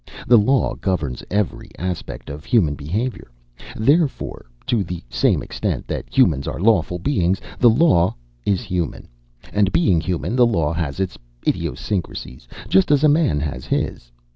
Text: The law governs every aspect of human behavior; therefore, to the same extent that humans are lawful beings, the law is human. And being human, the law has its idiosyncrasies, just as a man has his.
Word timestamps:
The 0.25 0.39
law 0.39 0.73
governs 0.73 1.23
every 1.29 1.69
aspect 1.77 2.31
of 2.31 2.43
human 2.43 2.73
behavior; 2.73 3.29
therefore, 3.77 4.47
to 4.65 4.83
the 4.83 5.03
same 5.11 5.43
extent 5.43 5.85
that 5.85 6.09
humans 6.11 6.47
are 6.47 6.59
lawful 6.59 6.97
beings, 6.97 7.39
the 7.59 7.69
law 7.69 8.15
is 8.43 8.61
human. 8.61 9.07
And 9.53 9.71
being 9.71 10.01
human, 10.01 10.35
the 10.35 10.47
law 10.47 10.73
has 10.73 10.99
its 10.99 11.19
idiosyncrasies, 11.47 12.47
just 12.67 12.89
as 12.89 13.03
a 13.03 13.09
man 13.09 13.39
has 13.41 13.65
his. 13.67 14.11